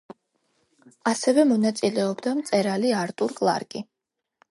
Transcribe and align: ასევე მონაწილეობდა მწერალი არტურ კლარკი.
ასევე 1.11 1.43
მონაწილეობდა 1.49 2.33
მწერალი 2.39 2.95
არტურ 3.01 3.37
კლარკი. 3.41 3.83